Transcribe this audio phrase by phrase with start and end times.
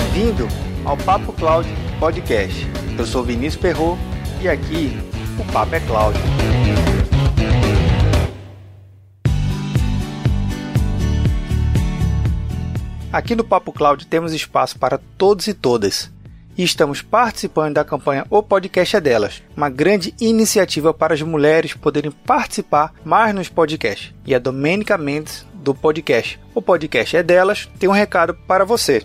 [0.00, 0.48] Bem-vindo
[0.82, 2.66] ao Papo Cloud Podcast.
[2.98, 3.98] Eu sou Vinícius Perro
[4.40, 4.96] e aqui
[5.38, 6.18] o Papo é Cloud.
[13.12, 16.10] Aqui no Papo Cloud temos espaço para todos e todas.
[16.56, 21.74] E estamos participando da campanha O Podcast é Delas, uma grande iniciativa para as mulheres
[21.74, 24.14] poderem participar mais nos podcasts.
[24.24, 29.04] E a Domênica Mendes, do podcast O Podcast é Delas, tem um recado para você.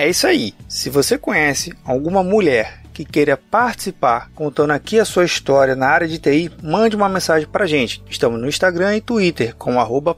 [0.00, 0.54] É isso aí.
[0.66, 6.08] Se você conhece alguma mulher que queira participar contando aqui a sua história na área
[6.08, 8.02] de TI, mande uma mensagem para a gente.
[8.08, 9.74] Estamos no Instagram e Twitter com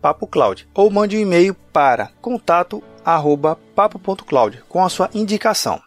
[0.00, 2.84] papocloud ou mande um e-mail para contato
[3.74, 5.82] papo.cloud com a sua indicação.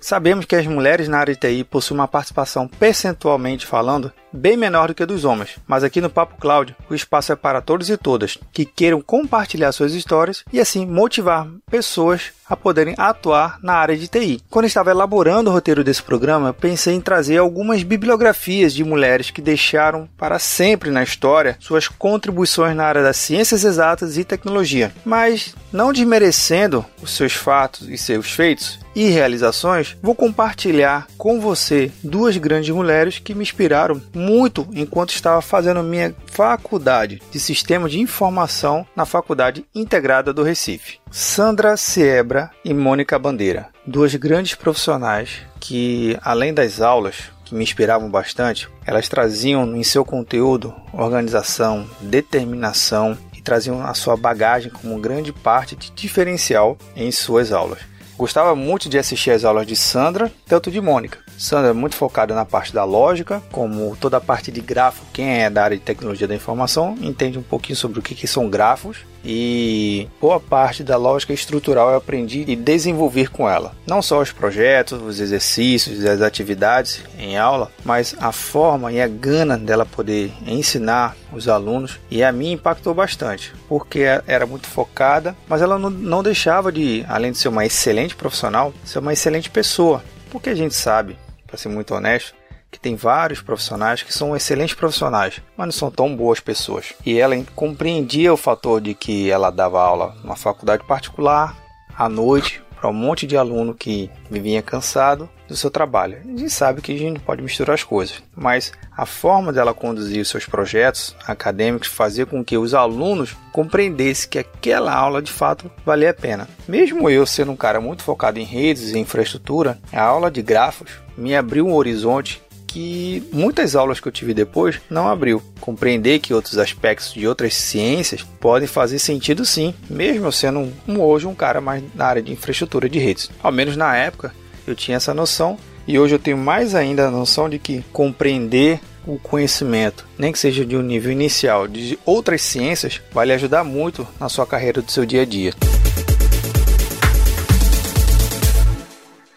[0.00, 4.88] Sabemos que as mulheres na área de TI possuem uma participação percentualmente falando bem menor
[4.88, 7.90] do que a dos homens, mas aqui no Papo Cloud o espaço é para todos
[7.90, 13.74] e todas que queiram compartilhar suas histórias e assim motivar pessoas a poderem atuar na
[13.74, 14.42] área de TI.
[14.50, 19.40] Quando estava elaborando o roteiro desse programa, pensei em trazer algumas bibliografias de mulheres que
[19.40, 25.54] deixaram para sempre na história suas contribuições na área das ciências exatas e tecnologia, mas
[25.72, 32.36] não desmerecendo os seus fatos e seus feitos e realizações, vou compartilhar com você duas
[32.36, 38.86] grandes mulheres que me inspiraram muito enquanto estava fazendo minha faculdade de Sistema de Informação
[38.94, 40.98] na Faculdade Integrada do Recife.
[41.10, 48.10] Sandra Siebra e Mônica Bandeira, duas grandes profissionais que, além das aulas, que me inspiravam
[48.10, 55.32] bastante, elas traziam em seu conteúdo organização, determinação e traziam a sua bagagem como grande
[55.32, 57.80] parte de diferencial em suas aulas.
[58.20, 61.20] Gostava muito de assistir as aulas de Sandra, tanto de Mônica.
[61.38, 65.02] Sandra é muito focada na parte da lógica, como toda a parte de grafo.
[65.10, 68.26] Quem é da área de tecnologia da informação entende um pouquinho sobre o que, que
[68.26, 73.72] são grafos e boa parte da lógica estrutural eu aprendi e desenvolver com ela.
[73.86, 79.08] Não só os projetos, os exercícios, as atividades em aula, mas a forma e a
[79.08, 85.36] gana dela poder ensinar os alunos e a mim impactou bastante, porque era muito focada,
[85.48, 89.50] mas ela não, não deixava de, além de ser uma excelente profissional, ser uma excelente
[89.50, 90.02] pessoa.
[90.30, 91.16] Porque a gente sabe
[91.46, 92.34] para ser muito honesto,
[92.70, 96.94] que tem vários profissionais que são excelentes profissionais, mas não são tão boas pessoas.
[97.04, 101.56] E ela compreendia o fator de que ela dava aula numa faculdade particular,
[101.96, 106.18] à noite, para um monte de aluno que vivia cansado do seu trabalho.
[106.24, 110.22] A gente sabe que a gente pode misturar as coisas, mas a forma dela conduzir
[110.22, 115.70] os seus projetos acadêmicos fazia com que os alunos compreendessem que aquela aula de fato
[115.84, 116.48] valia a pena.
[116.66, 120.90] Mesmo eu sendo um cara muito focado em redes e infraestrutura, a aula de grafos
[121.18, 125.42] me abriu um horizonte que muitas aulas que eu tive depois não abriu.
[125.60, 131.26] Compreender que outros aspectos de outras ciências podem fazer sentido sim, mesmo sendo um, hoje
[131.26, 133.28] um cara mais na área de infraestrutura de redes.
[133.42, 134.32] Ao menos na época
[134.66, 138.78] eu tinha essa noção e hoje eu tenho mais ainda a noção de que compreender
[139.04, 143.64] o conhecimento, nem que seja de um nível inicial de outras ciências, vai lhe ajudar
[143.64, 145.52] muito na sua carreira do seu dia a dia.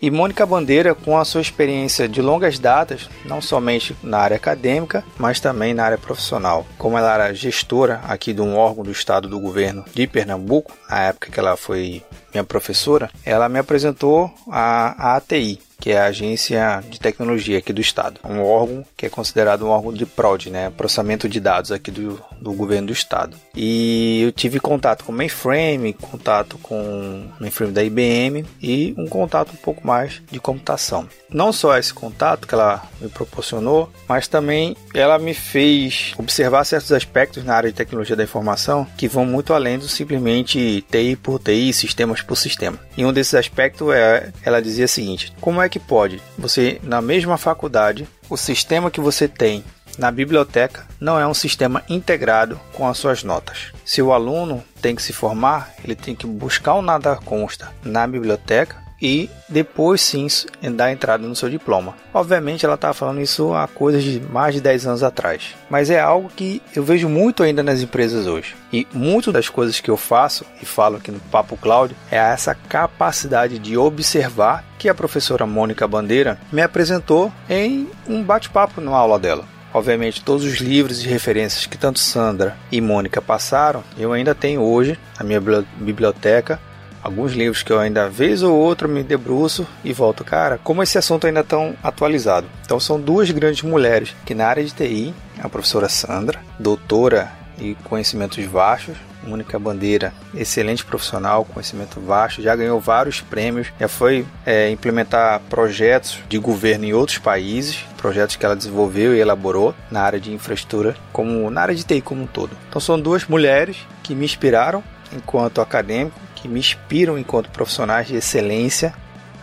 [0.04, 5.02] E Mônica Bandeira, com a sua experiência de longas datas, não somente na área acadêmica,
[5.18, 6.66] mas também na área profissional.
[6.78, 11.04] Como ela era gestora aqui de um órgão do Estado do governo de Pernambuco, na
[11.04, 12.04] época que ela foi
[12.34, 17.74] minha professora, ela me apresentou a, a ATI, que é a Agência de Tecnologia aqui
[17.74, 18.18] do Estado.
[18.24, 20.70] Um órgão que é considerado um órgão de PROD, né?
[20.70, 23.36] Processamento de dados aqui do, do governo do Estado.
[23.54, 29.58] E eu tive contato com mainframe, contato com mainframe da IBM e um contato um
[29.58, 31.06] pouco mais de computação.
[31.30, 36.94] Não só esse contato que ela me proporcionou, mas também ela me fez observar certos
[36.94, 41.40] aspectos na área de tecnologia da informação que vão muito além do simplesmente TI por
[41.40, 42.80] TI, sistemas por sistema.
[42.98, 47.02] E um desses aspectos é, ela dizia o seguinte: como é que pode você, na
[47.02, 49.64] mesma faculdade, o sistema que você tem
[49.98, 53.72] na biblioteca não é um sistema integrado com as suas notas.
[53.86, 58.08] Se o aluno tem que se formar, ele tem que buscar o nada consta na
[58.08, 60.26] biblioteca e depois sim
[60.72, 61.96] dar entrada no seu diploma.
[62.14, 66.00] Obviamente ela estava falando isso há coisas de mais de 10 anos atrás, mas é
[66.00, 68.56] algo que eu vejo muito ainda nas empresas hoje.
[68.72, 72.56] E muito das coisas que eu faço e falo aqui no Papo Cloud é essa
[72.56, 79.20] capacidade de observar que a professora Mônica Bandeira me apresentou em um bate-papo na aula
[79.20, 79.46] dela.
[79.74, 84.62] Obviamente, todos os livros e referências que tanto Sandra e Mônica passaram, eu ainda tenho
[84.62, 86.60] hoje na minha biblioteca
[87.04, 90.98] alguns livros que eu ainda vez ou outra me debruço e volto, cara, como esse
[90.98, 92.48] assunto ainda tão atualizado.
[92.64, 97.76] Então são duas grandes mulheres que na área de TI, a professora Sandra, doutora e
[97.84, 98.96] conhecimentos vastos,
[99.26, 106.20] Mônica Bandeira, excelente profissional, conhecimento vasto, já ganhou vários prêmios, já foi é, implementar projetos
[106.28, 110.96] de governo em outros países, projetos que ela desenvolveu e elaborou na área de infraestrutura,
[111.12, 112.52] como na área de TI como um todo.
[112.68, 114.84] Então são duas mulheres que me inspiraram
[115.16, 118.94] enquanto acadêmico que me inspiram enquanto profissionais de excelência,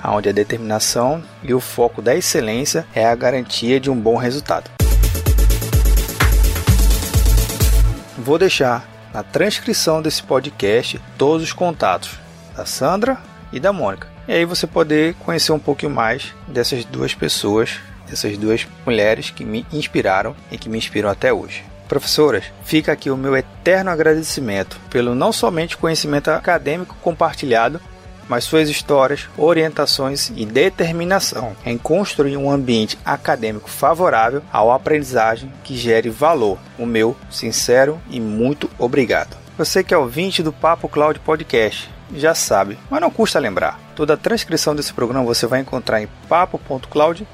[0.04, 4.70] onde a determinação e o foco da excelência é a garantia de um bom resultado.
[8.18, 12.18] Vou deixar na transcrição desse podcast todos os contatos
[12.54, 13.16] da Sandra
[13.50, 14.06] e da Mônica.
[14.28, 19.42] E aí você poder conhecer um pouquinho mais dessas duas pessoas, dessas duas mulheres que
[19.42, 21.69] me inspiraram e que me inspiram até hoje.
[21.90, 27.80] Professoras, fica aqui o meu eterno agradecimento pelo não somente conhecimento acadêmico compartilhado,
[28.28, 35.76] mas suas histórias, orientações e determinação em construir um ambiente acadêmico favorável ao aprendizagem que
[35.76, 36.58] gere valor.
[36.78, 39.36] O meu sincero e muito obrigado.
[39.58, 43.78] Você que é ouvinte do Papo Cloud Podcast, já sabe, mas não custa lembrar.
[43.94, 47.26] Toda a transcrição desse programa você vai encontrar em papo.cloud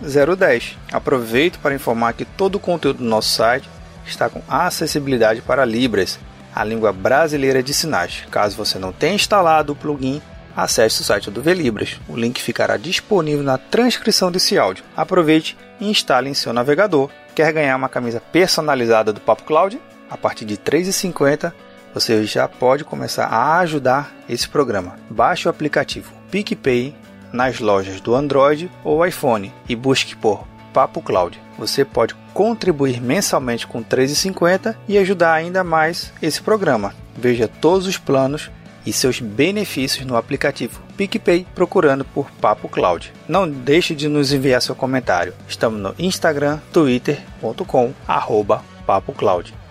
[0.00, 0.78] 010.
[0.92, 3.68] Aproveito para informar que todo o conteúdo do nosso site
[4.06, 6.18] está com acessibilidade para Libras,
[6.54, 8.24] a língua brasileira de sinais.
[8.30, 10.20] Caso você não tenha instalado o plugin,
[10.56, 12.00] acesse o site do Velibras.
[12.08, 14.84] O link ficará disponível na transcrição desse áudio.
[14.96, 17.10] Aproveite e instale em seu navegador.
[17.34, 19.80] Quer ganhar uma camisa personalizada do Papo Cloud?
[20.10, 21.52] A partir de R$ 3,50
[21.94, 24.96] você já pode começar a ajudar esse programa.
[25.10, 26.94] Baixe o aplicativo PicPay
[27.32, 31.38] nas lojas do Android ou iPhone e busque por Papo Cloud.
[31.58, 36.94] Você pode contribuir mensalmente com R$ 3,50 e ajudar ainda mais esse programa.
[37.16, 38.50] Veja todos os planos
[38.84, 43.12] e seus benefícios no aplicativo PicPay procurando por Papo Cloud.
[43.28, 45.34] Não deixe de nos enviar seu comentário.
[45.48, 48.64] Estamos no Instagram, twitter.com, arroba.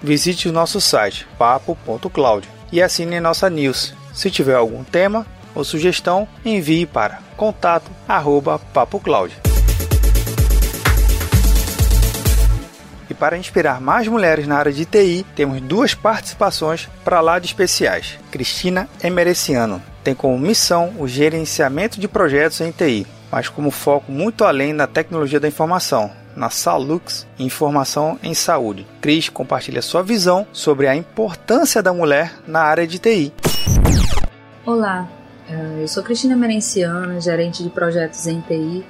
[0.01, 3.93] Visite o nosso site papo.cloud e assine nossa news.
[4.13, 8.59] Se tiver algum tema ou sugestão, envie para contato arroba.
[13.11, 17.45] E para inspirar mais mulheres na área de TI, temos duas participações para lá de
[17.45, 18.17] especiais.
[18.31, 24.45] Cristina Emereciano tem como missão o gerenciamento de projetos em TI, mas como foco muito
[24.45, 28.87] além da tecnologia da informação, na Salux Informação em Saúde.
[29.01, 33.33] Cris compartilha sua visão sobre a importância da mulher na área de TI.
[34.65, 35.05] Olá,
[35.49, 38.85] eh, eu sou Cristina Merenciano, gerente de projetos em TI,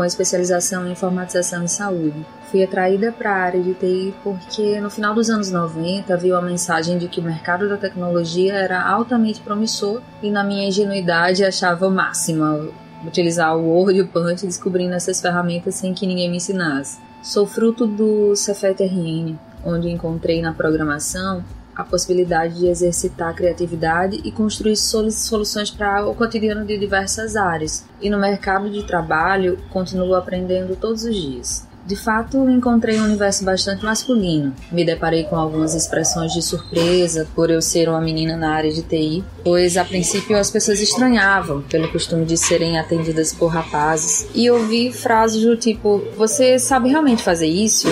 [0.00, 2.24] com especialização em informatização em saúde.
[2.50, 6.40] Fui atraída para a área de TI porque no final dos anos 90 viu a
[6.40, 11.86] mensagem de que o mercado da tecnologia era altamente promissor e na minha ingenuidade achava
[11.86, 12.72] o máximo
[13.04, 16.98] utilizar o Word e o Punch descobrindo essas ferramentas sem que ninguém me ensinasse.
[17.22, 21.44] Sou fruto do Cefet RN, onde encontrei na programação
[21.80, 27.84] a possibilidade de exercitar a criatividade e construir soluções para o cotidiano de diversas áreas.
[28.00, 31.70] E no mercado de trabalho, continuo aprendendo todos os dias.
[31.90, 34.54] De fato, encontrei um universo bastante masculino.
[34.70, 38.82] Me deparei com algumas expressões de surpresa por eu ser uma menina na área de
[38.82, 44.28] TI, pois a princípio as pessoas estranhavam pelo costume de serem atendidas por rapazes.
[44.34, 47.88] E ouvi frases do tipo: Você sabe realmente fazer isso?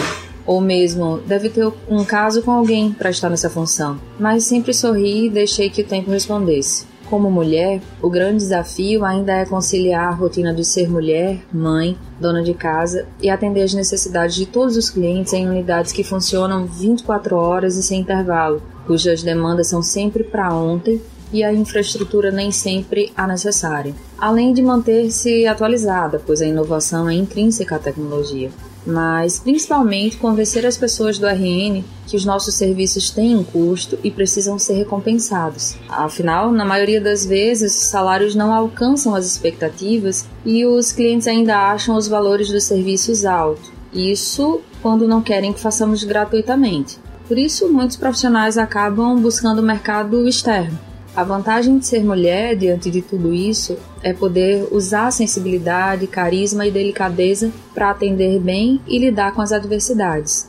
[0.48, 4.00] Ou mesmo deve ter um caso com alguém para estar nessa função.
[4.18, 6.86] Mas sempre sorri e deixei que o tempo respondesse.
[7.10, 12.42] Como mulher, o grande desafio ainda é conciliar a rotina de ser mulher, mãe, dona
[12.42, 17.36] de casa e atender às necessidades de todos os clientes em unidades que funcionam 24
[17.36, 21.00] horas e sem intervalo, cujas demandas são sempre para ontem
[21.30, 23.94] e a infraestrutura nem sempre a necessária.
[24.18, 28.50] Além de manter-se atualizada, pois a inovação é intrínseca à tecnologia
[28.88, 34.10] mas principalmente convencer as pessoas do RN que os nossos serviços têm um custo e
[34.10, 35.76] precisam ser recompensados.
[35.88, 41.70] Afinal, na maioria das vezes, os salários não alcançam as expectativas e os clientes ainda
[41.70, 43.70] acham os valores dos serviços altos.
[43.92, 46.98] Isso quando não querem que façamos gratuitamente.
[47.26, 50.87] Por isso, muitos profissionais acabam buscando o mercado externo
[51.18, 56.70] A vantagem de ser mulher diante de tudo isso é poder usar sensibilidade, carisma e
[56.70, 60.48] delicadeza para atender bem e lidar com as adversidades.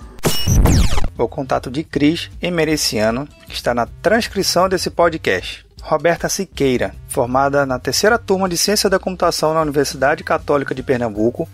[1.17, 5.65] O contato de Cris Emereciano, que está na transcrição desse podcast.
[5.81, 11.49] Roberta Siqueira, formada na terceira turma de Ciência da Computação na Universidade Católica de Pernambuco,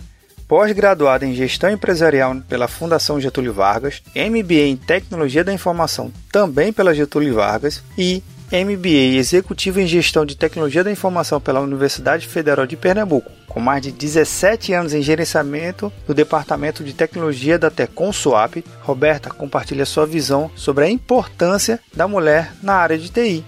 [0.45, 6.93] pós-graduada em Gestão Empresarial pela Fundação Getúlio Vargas, MBA em Tecnologia da Informação também pela
[6.93, 12.77] Getúlio Vargas e MBA Executivo em Gestão de Tecnologia da Informação pela Universidade Federal de
[12.77, 18.57] Pernambuco, com mais de 17 anos em gerenciamento do Departamento de Tecnologia da Tecon Swap,
[18.83, 23.43] Roberta compartilha sua visão sobre a importância da mulher na área de TI.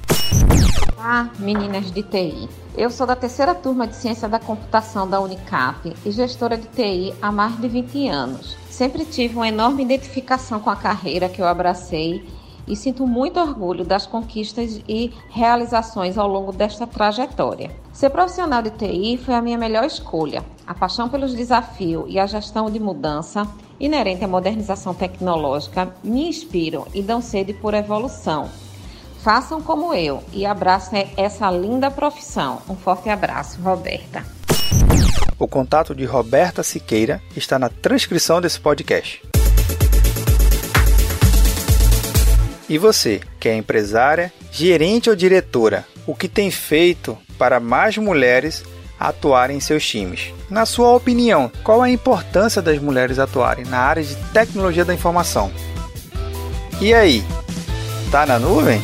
[0.98, 2.50] Olá, meninas de TI.
[2.75, 7.13] Eu sou da terceira turma de Ciência da Computação da Unicap e gestora de TI
[7.22, 8.58] há mais de 20 anos.
[8.70, 12.24] Sempre tive uma enorme identificação com a carreira que eu abracei
[12.68, 17.72] e sinto muito orgulho das conquistas e realizações ao longo desta trajetória.
[17.94, 20.44] Ser profissional de TI foi a minha melhor escolha.
[20.66, 23.48] A paixão pelos desafios e a gestão de mudança
[23.80, 28.50] inerente à modernização tecnológica me inspiram e dão sede por evolução.
[29.20, 32.62] Façam como eu e abracem essa linda profissão.
[32.70, 34.24] Um forte abraço, Roberta.
[35.40, 39.22] O contato de Roberta Siqueira está na transcrição desse podcast.
[42.70, 48.64] E você, que é empresária, gerente ou diretora, o que tem feito para mais mulheres
[49.00, 50.34] atuarem em seus times?
[50.50, 55.52] Na sua opinião, qual a importância das mulheres atuarem na área de tecnologia da informação?
[56.82, 57.24] E aí,
[58.12, 58.82] tá na nuvem?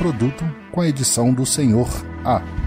[0.00, 0.42] Produto
[0.72, 1.86] com a edição do Senhor
[2.24, 2.59] A.